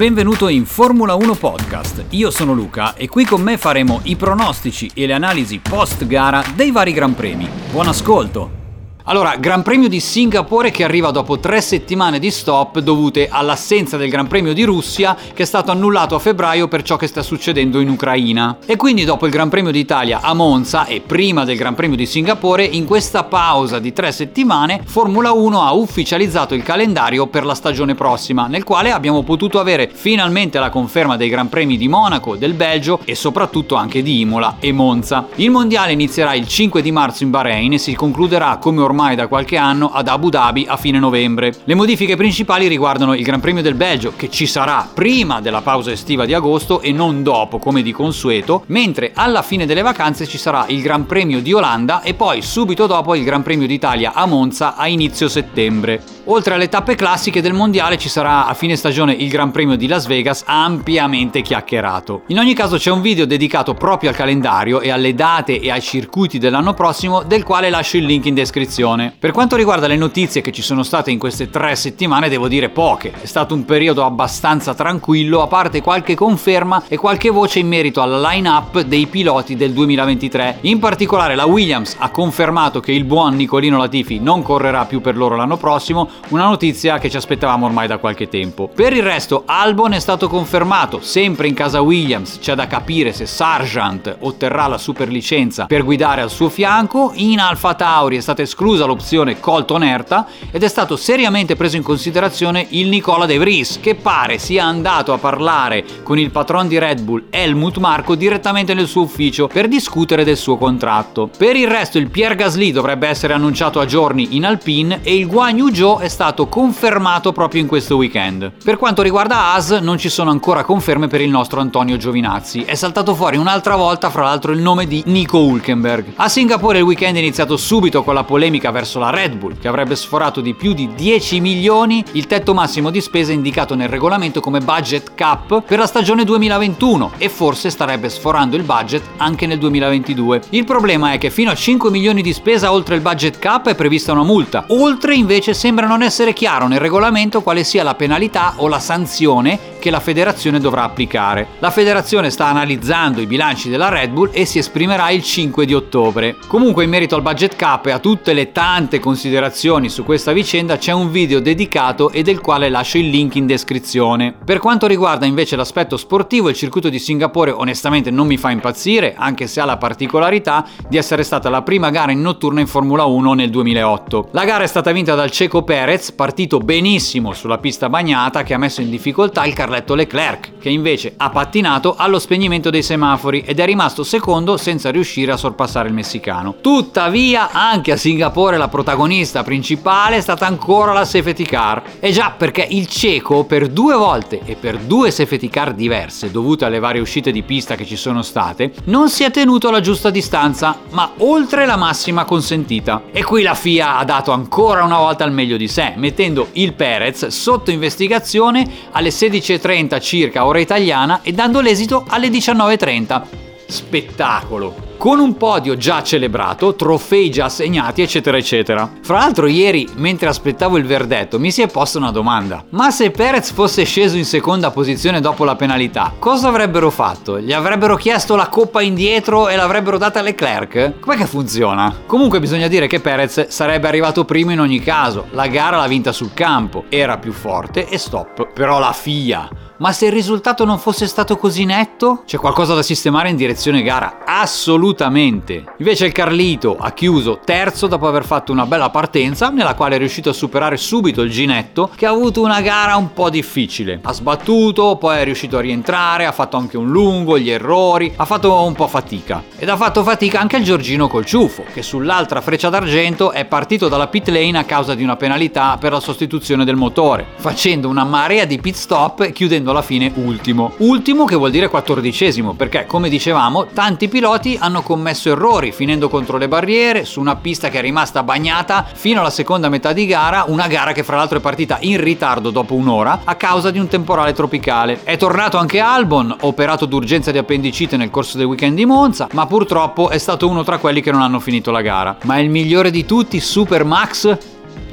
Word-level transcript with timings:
Benvenuto 0.00 0.48
in 0.48 0.64
Formula 0.64 1.14
1 1.14 1.34
Podcast. 1.34 2.06
Io 2.12 2.30
sono 2.30 2.54
Luca 2.54 2.94
e 2.94 3.06
qui 3.06 3.26
con 3.26 3.42
me 3.42 3.58
faremo 3.58 4.00
i 4.04 4.16
pronostici 4.16 4.90
e 4.94 5.04
le 5.04 5.12
analisi 5.12 5.58
post 5.58 6.06
gara 6.06 6.42
dei 6.54 6.70
vari 6.70 6.94
Gran 6.94 7.14
Premi. 7.14 7.46
Buon 7.70 7.86
ascolto! 7.86 8.59
Allora, 9.04 9.36
Gran 9.36 9.62
Premio 9.62 9.88
di 9.88 9.98
Singapore 9.98 10.70
che 10.70 10.84
arriva 10.84 11.10
dopo 11.10 11.38
tre 11.38 11.62
settimane 11.62 12.18
di 12.18 12.30
stop 12.30 12.80
dovute 12.80 13.28
all'assenza 13.30 13.96
del 13.96 14.10
Gran 14.10 14.26
Premio 14.26 14.52
di 14.52 14.62
Russia 14.62 15.16
che 15.32 15.42
è 15.42 15.46
stato 15.46 15.70
annullato 15.70 16.14
a 16.14 16.18
febbraio 16.18 16.68
per 16.68 16.82
ciò 16.82 16.96
che 16.96 17.06
sta 17.06 17.22
succedendo 17.22 17.80
in 17.80 17.88
Ucraina. 17.88 18.58
E 18.66 18.76
quindi 18.76 19.04
dopo 19.04 19.24
il 19.24 19.32
Gran 19.32 19.48
Premio 19.48 19.70
d'Italia 19.72 20.20
a 20.20 20.34
Monza 20.34 20.84
e 20.84 21.00
prima 21.00 21.44
del 21.44 21.56
Gran 21.56 21.74
Premio 21.74 21.96
di 21.96 22.04
Singapore, 22.04 22.62
in 22.62 22.84
questa 22.84 23.24
pausa 23.24 23.78
di 23.78 23.92
tre 23.94 24.12
settimane, 24.12 24.82
Formula 24.84 25.32
1 25.32 25.62
ha 25.62 25.72
ufficializzato 25.72 26.54
il 26.54 26.62
calendario 26.62 27.26
per 27.26 27.46
la 27.46 27.54
stagione 27.54 27.94
prossima, 27.94 28.48
nel 28.48 28.64
quale 28.64 28.92
abbiamo 28.92 29.22
potuto 29.22 29.58
avere 29.58 29.90
finalmente 29.90 30.58
la 30.58 30.68
conferma 30.68 31.16
dei 31.16 31.30
Gran 31.30 31.48
Premi 31.48 31.78
di 31.78 31.88
Monaco, 31.88 32.36
del 32.36 32.52
Belgio 32.52 33.00
e 33.06 33.14
soprattutto 33.14 33.76
anche 33.76 34.02
di 34.02 34.20
Imola 34.20 34.56
e 34.60 34.72
Monza. 34.72 35.26
Il 35.36 35.50
mondiale 35.50 35.92
inizierà 35.92 36.34
il 36.34 36.46
5 36.46 36.82
di 36.82 36.92
marzo 36.92 37.24
in 37.24 37.30
Bahrain 37.30 37.72
e 37.72 37.78
si 37.78 37.94
concluderà 37.94 38.58
come 38.58 38.88
ormai 38.90 39.14
da 39.14 39.28
qualche 39.28 39.56
anno 39.56 39.92
ad 39.92 40.08
Abu 40.08 40.30
Dhabi 40.30 40.66
a 40.68 40.76
fine 40.76 40.98
novembre. 40.98 41.54
Le 41.64 41.74
modifiche 41.76 42.16
principali 42.16 42.66
riguardano 42.66 43.14
il 43.14 43.22
Gran 43.22 43.38
Premio 43.38 43.62
del 43.62 43.74
Belgio, 43.74 44.12
che 44.16 44.28
ci 44.28 44.46
sarà 44.46 44.86
prima 44.92 45.40
della 45.40 45.62
pausa 45.62 45.92
estiva 45.92 46.24
di 46.24 46.34
agosto 46.34 46.80
e 46.80 46.90
non 46.90 47.22
dopo, 47.22 47.58
come 47.58 47.82
di 47.82 47.92
consueto, 47.92 48.64
mentre 48.66 49.12
alla 49.14 49.42
fine 49.42 49.64
delle 49.64 49.82
vacanze 49.82 50.26
ci 50.26 50.38
sarà 50.38 50.64
il 50.68 50.82
Gran 50.82 51.06
Premio 51.06 51.40
di 51.40 51.52
Olanda 51.52 52.02
e 52.02 52.14
poi 52.14 52.42
subito 52.42 52.86
dopo 52.86 53.14
il 53.14 53.22
Gran 53.22 53.42
Premio 53.42 53.68
d'Italia 53.68 54.12
a 54.12 54.26
Monza 54.26 54.74
a 54.74 54.88
inizio 54.88 55.28
settembre. 55.28 56.02
Oltre 56.24 56.54
alle 56.54 56.68
tappe 56.68 56.96
classiche 56.96 57.40
del 57.40 57.52
mondiale 57.52 57.96
ci 57.96 58.08
sarà 58.08 58.46
a 58.46 58.54
fine 58.54 58.76
stagione 58.76 59.12
il 59.12 59.28
Gran 59.28 59.52
Premio 59.52 59.76
di 59.76 59.86
Las 59.86 60.06
Vegas 60.06 60.42
ampiamente 60.46 61.42
chiacchierato. 61.42 62.22
In 62.26 62.38
ogni 62.38 62.54
caso 62.54 62.76
c'è 62.76 62.90
un 62.90 63.00
video 63.00 63.24
dedicato 63.24 63.74
proprio 63.74 64.10
al 64.10 64.16
calendario 64.16 64.80
e 64.80 64.90
alle 64.90 65.14
date 65.14 65.60
e 65.60 65.70
ai 65.70 65.80
circuiti 65.80 66.38
dell'anno 66.38 66.74
prossimo 66.74 67.22
del 67.22 67.44
quale 67.44 67.70
lascio 67.70 67.96
il 67.96 68.04
link 68.04 68.26
in 68.26 68.34
descrizione 68.34 68.79
situazione. 68.80 69.14
Per 69.18 69.32
quanto 69.32 69.56
riguarda 69.56 69.86
le 69.86 69.96
notizie 69.96 70.40
che 70.40 70.52
ci 70.52 70.62
sono 70.62 70.82
state 70.82 71.10
in 71.10 71.18
queste 71.18 71.50
tre 71.50 71.76
settimane, 71.76 72.28
devo 72.28 72.48
dire 72.48 72.70
poche. 72.70 73.12
È 73.20 73.26
stato 73.26 73.54
un 73.54 73.64
periodo 73.64 74.04
abbastanza 74.04 74.74
tranquillo, 74.74 75.42
a 75.42 75.46
parte 75.46 75.82
qualche 75.82 76.14
conferma 76.14 76.84
e 76.88 76.96
qualche 76.96 77.30
voce 77.30 77.58
in 77.58 77.68
merito 77.68 78.00
alla 78.00 78.30
line-up 78.30 78.80
dei 78.80 79.06
piloti 79.06 79.56
del 79.56 79.72
2023. 79.72 80.58
In 80.62 80.78
particolare 80.78 81.34
la 81.34 81.44
Williams 81.44 81.96
ha 81.98 82.10
confermato 82.10 82.80
che 82.80 82.92
il 82.92 83.04
buon 83.04 83.36
Nicolino 83.36 83.78
Latifi 83.78 84.18
non 84.18 84.42
correrà 84.42 84.84
più 84.84 85.00
per 85.00 85.16
loro 85.16 85.36
l'anno 85.36 85.56
prossimo, 85.56 86.08
una 86.28 86.44
notizia 86.44 86.98
che 86.98 87.10
ci 87.10 87.16
aspettavamo 87.16 87.66
ormai 87.66 87.86
da 87.86 87.98
qualche 87.98 88.28
tempo. 88.28 88.70
Per 88.74 88.92
il 88.92 89.02
resto 89.02 89.42
Albon 89.46 89.92
è 89.92 90.00
stato 90.00 90.28
confermato, 90.28 91.00
sempre 91.00 91.48
in 91.48 91.54
casa 91.54 91.80
Williams, 91.80 92.38
c'è 92.40 92.54
da 92.54 92.66
capire 92.66 93.12
se 93.12 93.26
Sargent 93.26 94.16
otterrà 94.20 94.66
la 94.66 94.78
superlicenza 94.78 95.66
per 95.66 95.84
guidare 95.84 96.20
al 96.20 96.30
suo 96.30 96.48
fianco, 96.48 97.12
in 97.14 97.38
Alfa 97.38 97.74
Tauri 97.74 98.16
è 98.16 98.20
stata 98.20 98.42
esclusa 98.42 98.69
esclusa 98.70 98.84
l'opzione 98.84 99.40
Colton 99.40 99.82
Erta 99.82 100.26
ed 100.50 100.62
è 100.62 100.68
stato 100.68 100.96
seriamente 100.96 101.56
preso 101.56 101.76
in 101.76 101.82
considerazione 101.82 102.66
il 102.70 102.88
Nicola 102.88 103.26
De 103.26 103.36
Vries, 103.38 103.80
che 103.80 103.96
pare 103.96 104.38
sia 104.38 104.64
andato 104.64 105.12
a 105.12 105.18
parlare 105.18 105.84
con 106.04 106.18
il 106.18 106.30
patron 106.30 106.68
di 106.68 106.78
Red 106.78 107.00
Bull 107.00 107.24
Helmut 107.30 107.78
Marco 107.78 108.14
direttamente 108.14 108.74
nel 108.74 108.86
suo 108.86 109.02
ufficio 109.02 109.48
per 109.48 109.66
discutere 109.66 110.22
del 110.22 110.36
suo 110.36 110.56
contratto. 110.56 111.30
Per 111.36 111.56
il 111.56 111.66
resto 111.66 111.98
il 111.98 112.10
Pierre 112.10 112.36
Gasly 112.36 112.70
dovrebbe 112.70 113.08
essere 113.08 113.32
annunciato 113.32 113.80
a 113.80 113.86
giorni 113.86 114.36
in 114.36 114.44
Alpine 114.44 115.00
e 115.02 115.16
il 115.16 115.26
Guan 115.26 115.56
Yu 115.56 115.74
Zhou 115.74 115.98
è 115.98 116.08
stato 116.08 116.46
confermato 116.46 117.32
proprio 117.32 117.60
in 117.60 117.66
questo 117.66 117.96
weekend. 117.96 118.52
Per 118.62 118.76
quanto 118.76 119.02
riguarda 119.02 119.52
Haas 119.52 119.70
non 119.70 119.98
ci 119.98 120.08
sono 120.08 120.30
ancora 120.30 120.64
conferme 120.64 121.08
per 121.08 121.20
il 121.20 121.30
nostro 121.30 121.60
Antonio 121.60 121.96
Giovinazzi. 121.96 122.62
È 122.62 122.74
saltato 122.74 123.14
fuori 123.14 123.36
un'altra 123.36 123.74
volta 123.74 124.10
fra 124.10 124.22
l'altro 124.22 124.52
il 124.52 124.60
nome 124.60 124.86
di 124.86 125.02
Nico 125.06 125.38
Hulkenberg. 125.38 126.12
A 126.16 126.28
Singapore 126.28 126.78
il 126.78 126.84
weekend 126.84 127.16
è 127.16 127.20
iniziato 127.20 127.56
subito 127.56 128.02
con 128.04 128.14
la 128.14 128.24
polemica 128.24 128.59
verso 128.70 128.98
la 128.98 129.08
Red 129.08 129.36
Bull, 129.36 129.58
che 129.58 129.68
avrebbe 129.68 129.96
sforato 129.96 130.42
di 130.42 130.52
più 130.52 130.74
di 130.74 130.90
10 130.94 131.40
milioni 131.40 132.04
il 132.12 132.26
tetto 132.26 132.52
massimo 132.52 132.90
di 132.90 133.00
spesa 133.00 133.32
indicato 133.32 133.74
nel 133.74 133.88
regolamento 133.88 134.40
come 134.40 134.60
budget 134.60 135.14
cap 135.14 135.62
per 135.62 135.78
la 135.78 135.86
stagione 135.86 136.24
2021 136.24 137.12
e 137.16 137.30
forse 137.30 137.70
starebbe 137.70 138.10
sforando 138.10 138.56
il 138.56 138.64
budget 138.64 139.02
anche 139.16 139.46
nel 139.46 139.56
2022. 139.56 140.42
Il 140.50 140.64
problema 140.64 141.12
è 141.12 141.18
che 141.18 141.30
fino 141.30 141.50
a 141.50 141.54
5 141.54 141.90
milioni 141.90 142.20
di 142.20 142.34
spesa 142.34 142.70
oltre 142.72 142.96
il 142.96 143.00
budget 143.00 143.38
cap 143.38 143.68
è 143.68 143.74
prevista 143.74 144.12
una 144.12 144.24
multa. 144.24 144.66
Oltre 144.68 145.14
invece 145.14 145.54
sembra 145.54 145.86
non 145.86 146.02
essere 146.02 146.34
chiaro 146.34 146.66
nel 146.66 146.80
regolamento 146.80 147.40
quale 147.40 147.64
sia 147.64 147.82
la 147.82 147.94
penalità 147.94 148.52
o 148.56 148.68
la 148.68 148.80
sanzione 148.80 149.69
che 149.80 149.90
la 149.90 149.98
federazione 149.98 150.60
dovrà 150.60 150.84
applicare. 150.84 151.48
La 151.58 151.72
federazione 151.72 152.30
sta 152.30 152.46
analizzando 152.46 153.20
i 153.20 153.26
bilanci 153.26 153.68
della 153.68 153.88
Red 153.88 154.12
Bull 154.12 154.30
e 154.32 154.44
si 154.44 154.58
esprimerà 154.58 155.10
il 155.10 155.24
5 155.24 155.66
di 155.66 155.74
ottobre. 155.74 156.36
Comunque 156.46 156.84
in 156.84 156.90
merito 156.90 157.16
al 157.16 157.22
budget 157.22 157.56
cap 157.56 157.86
e 157.86 157.90
a 157.90 157.98
tutte 157.98 158.32
le 158.32 158.52
tante 158.52 159.00
considerazioni 159.00 159.88
su 159.88 160.04
questa 160.04 160.30
vicenda 160.30 160.76
c'è 160.76 160.92
un 160.92 161.10
video 161.10 161.40
dedicato 161.40 162.10
e 162.10 162.22
del 162.22 162.40
quale 162.40 162.68
lascio 162.68 162.98
il 162.98 163.08
link 163.08 163.34
in 163.34 163.46
descrizione. 163.46 164.34
Per 164.44 164.58
quanto 164.58 164.86
riguarda 164.86 165.26
invece 165.26 165.56
l'aspetto 165.56 165.96
sportivo, 165.96 166.48
il 166.48 166.54
circuito 166.54 166.88
di 166.88 166.98
Singapore 166.98 167.50
onestamente 167.50 168.10
non 168.10 168.26
mi 168.26 168.36
fa 168.36 168.50
impazzire, 168.50 169.14
anche 169.16 169.46
se 169.46 169.60
ha 169.60 169.64
la 169.64 169.78
particolarità 169.78 170.64
di 170.86 170.98
essere 170.98 171.22
stata 171.22 171.48
la 171.48 171.62
prima 171.62 171.90
gara 171.90 172.12
in 172.12 172.20
notturna 172.20 172.60
in 172.60 172.66
Formula 172.66 173.04
1 173.04 173.32
nel 173.32 173.50
2008. 173.50 174.28
La 174.32 174.44
gara 174.44 174.64
è 174.64 174.66
stata 174.66 174.92
vinta 174.92 175.14
dal 175.14 175.30
Ceco 175.30 175.62
Perez, 175.62 176.12
partito 176.12 176.58
benissimo 176.58 177.32
sulla 177.32 177.58
pista 177.58 177.88
bagnata 177.88 178.42
che 178.42 178.54
ha 178.54 178.58
messo 178.58 178.82
in 178.82 178.90
difficoltà 178.90 179.44
il 179.44 179.54
Carletto 179.70 179.94
Leclerc, 179.94 180.58
che 180.58 180.68
invece 180.68 181.14
ha 181.16 181.30
pattinato 181.30 181.94
allo 181.96 182.18
spegnimento 182.18 182.70
dei 182.70 182.82
semafori 182.82 183.44
ed 183.46 183.60
è 183.60 183.64
rimasto 183.64 184.02
secondo 184.02 184.56
senza 184.56 184.90
riuscire 184.90 185.30
a 185.30 185.36
sorpassare 185.36 185.86
il 185.86 185.94
messicano. 185.94 186.56
Tuttavia, 186.60 187.50
anche 187.52 187.92
a 187.92 187.96
Singapore 187.96 188.56
la 188.56 188.66
protagonista 188.66 189.44
principale 189.44 190.16
è 190.16 190.20
stata 190.20 190.44
ancora 190.44 190.92
la 190.92 191.04
safety 191.04 191.44
car. 191.44 191.82
E 192.00 192.10
già 192.10 192.34
perché 192.36 192.66
il 192.68 192.88
cieco 192.88 193.44
per 193.44 193.68
due 193.68 193.94
volte 193.94 194.40
e 194.44 194.56
per 194.56 194.76
due 194.78 195.12
safety 195.12 195.48
car 195.48 195.72
diverse, 195.72 196.32
dovute 196.32 196.64
alle 196.64 196.80
varie 196.80 197.00
uscite 197.00 197.30
di 197.30 197.44
pista 197.44 197.76
che 197.76 197.86
ci 197.86 197.96
sono 197.96 198.22
state, 198.22 198.72
non 198.86 199.08
si 199.08 199.22
è 199.22 199.30
tenuto 199.30 199.68
alla 199.68 199.80
giusta 199.80 200.10
distanza, 200.10 200.76
ma 200.90 201.12
oltre 201.18 201.64
la 201.64 201.76
massima 201.76 202.24
consentita. 202.24 203.02
E 203.12 203.22
qui 203.22 203.42
la 203.42 203.54
FIA 203.54 203.98
ha 203.98 204.04
dato 204.04 204.32
ancora 204.32 204.82
una 204.82 204.98
volta 204.98 205.24
il 205.24 205.32
meglio 205.32 205.56
di 205.56 205.68
sé, 205.68 205.92
mettendo 205.94 206.48
il 206.54 206.72
Perez 206.72 207.28
sotto 207.28 207.70
investigazione 207.70 208.68
alle 208.90 209.12
16 209.12 209.58
16.30 209.60 210.00
circa 210.00 210.46
ora 210.46 210.58
italiana 210.58 211.20
e 211.22 211.32
dando 211.32 211.60
l'esito 211.60 212.04
alle 212.08 212.28
19.30. 212.28 213.49
Spettacolo! 213.70 214.88
con 215.00 215.18
un 215.18 215.38
podio 215.38 215.78
già 215.78 216.02
celebrato, 216.02 216.74
trofei 216.74 217.30
già 217.30 217.46
assegnati, 217.46 218.02
eccetera, 218.02 218.36
eccetera. 218.36 218.86
Fra 219.00 219.16
l'altro, 219.16 219.46
ieri, 219.46 219.88
mentre 219.96 220.28
aspettavo 220.28 220.76
il 220.76 220.84
verdetto, 220.84 221.38
mi 221.38 221.50
si 221.50 221.62
è 221.62 221.68
posta 221.68 221.96
una 221.96 222.10
domanda: 222.10 222.66
ma 222.72 222.90
se 222.90 223.10
Perez 223.10 223.50
fosse 223.52 223.84
sceso 223.84 224.18
in 224.18 224.26
seconda 224.26 224.70
posizione 224.70 225.22
dopo 225.22 225.44
la 225.44 225.56
penalità, 225.56 226.12
cosa 226.18 226.48
avrebbero 226.48 226.90
fatto? 226.90 227.40
Gli 227.40 227.54
avrebbero 227.54 227.96
chiesto 227.96 228.36
la 228.36 228.48
coppa 228.48 228.82
indietro 228.82 229.48
e 229.48 229.56
l'avrebbero 229.56 229.96
data 229.96 230.18
a 230.18 230.22
Leclerc? 230.22 231.00
Com'è 231.00 231.16
che 231.16 231.26
funziona? 231.26 232.02
Comunque, 232.04 232.38
bisogna 232.38 232.68
dire 232.68 232.86
che 232.86 233.00
Perez 233.00 233.46
sarebbe 233.46 233.88
arrivato 233.88 234.26
primo 234.26 234.52
in 234.52 234.60
ogni 234.60 234.80
caso. 234.80 235.28
La 235.30 235.46
gara 235.46 235.78
l'ha 235.78 235.86
vinta 235.86 236.12
sul 236.12 236.34
campo, 236.34 236.84
era 236.90 237.16
più 237.16 237.32
forte 237.32 237.88
e 237.88 237.96
stop. 237.96 238.52
Però 238.52 238.78
la 238.78 238.92
FIA 238.92 239.48
ma 239.80 239.92
se 239.92 240.06
il 240.06 240.12
risultato 240.12 240.64
non 240.64 240.78
fosse 240.78 241.06
stato 241.06 241.38
così 241.38 241.64
netto, 241.64 242.22
c'è 242.26 242.36
qualcosa 242.36 242.74
da 242.74 242.82
sistemare 242.82 243.30
in 243.30 243.36
direzione 243.36 243.82
gara. 243.82 244.18
Assolutamente. 244.26 245.64
Invece 245.78 246.06
il 246.06 246.12
Carlito 246.12 246.76
ha 246.78 246.92
chiuso 246.92 247.40
terzo 247.42 247.86
dopo 247.86 248.06
aver 248.06 248.24
fatto 248.24 248.52
una 248.52 248.66
bella 248.66 248.90
partenza, 248.90 249.48
nella 249.48 249.74
quale 249.74 249.94
è 249.96 249.98
riuscito 249.98 250.28
a 250.28 250.34
superare 250.34 250.76
subito 250.76 251.22
il 251.22 251.30
Ginetto, 251.30 251.90
che 251.94 252.04
ha 252.04 252.10
avuto 252.10 252.42
una 252.42 252.60
gara 252.60 252.96
un 252.96 253.14
po' 253.14 253.30
difficile. 253.30 254.00
Ha 254.02 254.12
sbattuto, 254.12 254.96
poi 254.96 255.18
è 255.18 255.24
riuscito 255.24 255.56
a 255.56 255.62
rientrare, 255.62 256.26
ha 256.26 256.32
fatto 256.32 256.58
anche 256.58 256.76
un 256.76 256.90
lungo, 256.90 257.38
gli 257.38 257.50
errori, 257.50 258.12
ha 258.16 258.26
fatto 258.26 258.62
un 258.62 258.74
po' 258.74 258.86
fatica. 258.86 259.42
Ed 259.56 259.70
ha 259.70 259.76
fatto 259.76 260.02
fatica 260.02 260.40
anche 260.40 260.58
il 260.58 260.64
Giorgino 260.64 261.08
col 261.08 261.24
ciuffo, 261.24 261.64
che 261.72 261.82
sull'altra 261.82 262.42
freccia 262.42 262.68
d'argento 262.68 263.32
è 263.32 263.46
partito 263.46 263.88
dalla 263.88 264.08
pit 264.08 264.28
lane 264.28 264.58
a 264.58 264.64
causa 264.64 264.94
di 264.94 265.02
una 265.02 265.16
penalità 265.16 265.78
per 265.80 265.92
la 265.92 266.00
sostituzione 266.00 266.66
del 266.66 266.76
motore, 266.76 267.26
facendo 267.36 267.88
una 267.88 268.04
marea 268.04 268.44
di 268.44 268.60
pit 268.60 268.74
stop 268.74 269.22
e 269.22 269.32
chiudendo 269.32 269.68
alla 269.70 269.82
fine 269.82 270.12
ultimo. 270.16 270.72
Ultimo 270.78 271.24
che 271.24 271.36
vuol 271.36 271.50
dire 271.50 271.68
quattordicesimo, 271.68 272.54
perché 272.54 272.86
come 272.86 273.08
dicevamo, 273.08 273.66
tanti 273.72 274.08
piloti 274.08 274.56
hanno 274.60 274.82
commesso 274.82 275.30
errori, 275.30 275.72
finendo 275.72 276.08
contro 276.08 276.38
le 276.38 276.48
barriere, 276.48 277.04
su 277.04 277.20
una 277.20 277.36
pista 277.36 277.68
che 277.68 277.78
è 277.78 277.82
rimasta 277.82 278.22
bagnata 278.22 278.86
fino 278.92 279.20
alla 279.20 279.30
seconda 279.30 279.68
metà 279.68 279.92
di 279.92 280.06
gara, 280.06 280.44
una 280.48 280.66
gara 280.66 280.92
che 280.92 281.02
fra 281.02 281.16
l'altro 281.16 281.38
è 281.38 281.40
partita 281.40 281.78
in 281.80 282.00
ritardo 282.00 282.50
dopo 282.50 282.74
un'ora 282.74 283.20
a 283.24 283.34
causa 283.34 283.70
di 283.70 283.78
un 283.78 283.88
temporale 283.88 284.32
tropicale. 284.32 285.00
È 285.04 285.16
tornato 285.16 285.56
anche 285.56 285.80
Albon, 285.80 286.34
operato 286.40 286.86
d'urgenza 286.86 287.30
di 287.30 287.38
appendicite 287.38 287.96
nel 287.96 288.10
corso 288.10 288.36
del 288.36 288.46
weekend 288.46 288.76
di 288.76 288.86
Monza, 288.86 289.28
ma 289.32 289.46
purtroppo 289.46 290.10
è 290.10 290.18
stato 290.18 290.48
uno 290.48 290.64
tra 290.64 290.78
quelli 290.78 291.00
che 291.00 291.10
non 291.10 291.22
hanno 291.22 291.40
finito 291.40 291.70
la 291.70 291.82
gara. 291.82 292.16
Ma 292.24 292.38
il 292.38 292.50
migliore 292.50 292.90
di 292.90 293.04
tutti, 293.04 293.40
Super 293.40 293.84
Max? 293.84 294.36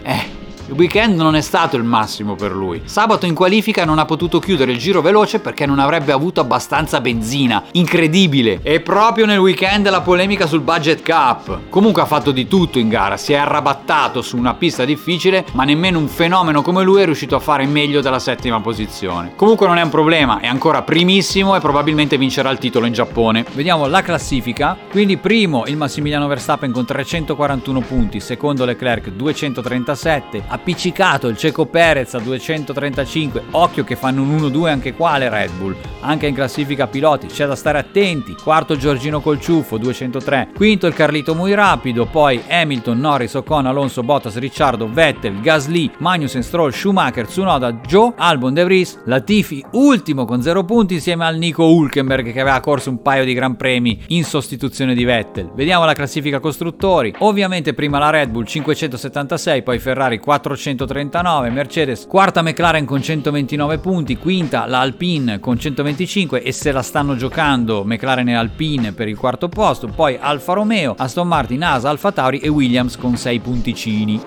Eh, 0.04 0.37
Il 0.70 0.74
weekend 0.74 1.18
non 1.18 1.38
è 1.38 1.40
stato 1.40 1.78
il 1.78 1.84
massimo 1.84 2.36
per 2.36 2.52
lui. 2.52 2.82
Sabato 2.84 3.26
in 3.26 3.34
qualifica 3.34 3.86
non 3.86 4.00
ha 4.00 4.06
potuto 4.06 4.40
chiudere 4.40 4.74
il 4.74 4.78
giro 4.78 5.02
veloce 5.02 5.40
perché 5.40 5.66
non 5.66 5.80
avrebbe 5.80 6.12
avuto 6.12 6.42
abbastanza 6.42 7.00
benzina. 7.00 7.64
Incredibile! 7.72 8.60
E 8.64 8.82
proprio 8.82 9.26
nel 9.26 9.38
weekend 9.38 9.90
la 9.90 10.02
polemica 10.02 10.46
sul 10.46 10.60
budget 10.60 11.02
cap. 11.04 11.60
Comunque 11.70 12.02
ha 12.02 12.06
fatto 12.06 12.32
di 12.32 12.50
tutto 12.50 12.80
in 12.80 12.90
gara, 12.90 13.16
si 13.16 13.32
è 13.32 13.38
arrabattato 13.38 14.22
su 14.22 14.36
una 14.36 14.56
pista 14.56 14.84
difficile, 14.84 15.46
ma 15.54 15.64
nemmeno 15.64 16.00
un 16.00 16.10
fenomeno 16.10 16.62
come 16.62 16.84
lui 16.84 17.02
è 17.02 17.06
riuscito 17.06 17.38
a 17.38 17.40
fare 17.40 17.66
meglio 17.66 18.02
della 18.02 18.20
settima 18.20 18.60
posizione. 18.60 19.32
Comunque 19.38 19.68
non 19.68 19.78
è 19.78 19.84
un 19.84 19.90
problema, 19.90 20.42
è 20.42 20.48
ancora 20.48 20.82
primissimo 20.82 21.56
e 21.56 21.62
probabilmente 21.62 22.18
vincerà 22.18 22.50
il 22.50 22.58
titolo 22.58 22.86
in 22.88 22.94
Giappone. 22.94 23.46
Vediamo 23.54 23.88
la 23.88 24.02
classifica. 24.02 24.76
Quindi 24.92 25.16
primo 25.16 25.64
il 25.66 25.78
Massimiliano 25.78 26.28
Verstappen 26.28 26.74
con 26.74 26.84
341 26.84 27.80
punti, 27.80 28.20
secondo 28.20 28.66
Leclerc 28.66 29.12
237, 29.12 30.44
appiccicato 30.58 31.28
il 31.28 31.38
Ceco 31.38 31.66
Perez 31.66 32.14
a 32.16 32.20
235. 32.20 33.44
Occhio 33.52 33.84
che 33.84 33.96
fanno 33.96 34.24
un 34.24 34.36
1-2 34.36 34.68
anche 34.68 34.94
qua 34.94 35.18
le 35.18 35.30
Red 35.30 35.52
Bull. 35.58 35.76
Anche 36.02 36.28
in 36.28 36.36
classifica 36.36 36.88
piloti 36.88 37.28
c'è 37.28 37.46
da 37.46 37.56
stare 37.56 37.78
attenti. 37.78 38.36
Quarto 38.42 38.76
Giorgino 38.76 39.22
Colciuffo 39.22 39.78
203, 39.78 40.50
quinto 40.56 40.88
il 40.88 40.94
Carlito 40.94 41.36
muy 41.36 41.54
rapido, 41.54 42.06
poi 42.06 42.42
Hamilton, 42.48 43.00
Norris, 43.00 43.34
Ocon, 43.36 43.66
Alonso, 43.66 44.04
Bottas, 44.04 44.38
Ricciardo, 44.38 44.90
Vettel, 44.92 45.40
Gasly, 45.42 45.92
Magnussen, 46.00 46.44
Stroll, 46.44 46.72
Schumacher, 46.72 47.26
Tsunoda, 47.28 47.72
Joe, 47.86 48.14
Albon, 48.18 48.54
De 48.54 48.64
Vries, 48.64 49.00
Latifi 49.06 49.64
ultimo 49.72 50.26
con 50.26 50.42
0 50.42 50.64
punti 50.64 50.96
insieme 50.96 51.26
al 51.26 51.38
Nico 51.38 51.66
Hulkenberg 51.66 52.32
che 52.32 52.42
aveva 52.42 52.60
corso 52.60 52.90
un 52.90 53.02
paio 53.02 53.26
di 53.26 53.34
gran 53.34 53.56
premi 53.56 54.00
in 54.08 54.24
sostituzione 54.24 54.94
di 54.94 55.04
Vettel. 55.04 55.52
Vediamo 55.54 55.86
la 55.86 55.94
classifica 55.94 56.40
costruttori. 56.40 57.14
Ovviamente 57.20 57.74
prima 57.74 58.00
la 58.00 58.10
Red 58.10 58.30
Bull 58.30 58.46
576, 58.46 59.64
poi 59.64 59.80
Ferrari 59.80 60.20
439, 60.48 61.50
Mercedes 61.50 62.06
quarta 62.08 62.42
McLaren 62.42 62.86
con 62.86 63.02
129 63.02 63.80
punti, 63.80 64.18
quinta 64.18 64.66
la 64.66 64.80
Alpine 64.80 65.40
con 65.40 65.60
125 65.60 66.42
e 66.42 66.52
se 66.54 66.72
la 66.72 66.82
stanno 66.82 67.16
giocando 67.18 67.84
McLaren 67.84 68.30
e 68.30 68.36
Alpine 68.36 68.94
per 68.94 69.10
il 69.10 69.18
quarto 69.18 69.50
posto, 69.50 69.88
poi 69.88 70.18
Alfa 70.20 70.54
Romeo, 70.54 70.96
Aston 70.98 71.28
Martin, 71.28 71.64
Asa, 71.64 71.90
Alfa 71.90 72.12
Tauri 72.12 72.40
e 72.40 72.48
Williams 72.48 72.96
con 72.98 73.18
6 73.18 73.40
punticini. 73.40 74.22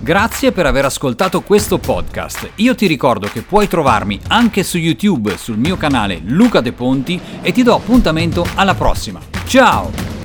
Grazie 0.00 0.52
per 0.52 0.64
aver 0.64 0.86
ascoltato 0.86 1.42
questo 1.42 1.78
podcast. 1.78 2.52
Io 2.56 2.74
ti 2.74 2.86
ricordo 2.86 3.28
che 3.28 3.42
puoi 3.42 3.68
trovarmi 3.68 4.18
anche 4.28 4.62
su 4.62 4.78
YouTube 4.78 5.36
sul 5.36 5.58
mio 5.58 5.76
canale 5.76 6.20
Luca 6.24 6.60
De 6.60 6.72
Ponti 6.72 7.20
e 7.42 7.52
ti 7.52 7.62
do 7.62 7.74
appuntamento 7.74 8.46
alla 8.54 8.74
prossima. 8.74 9.20
Ciao! 9.44 10.17